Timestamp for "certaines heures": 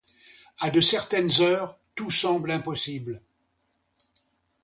0.81-1.77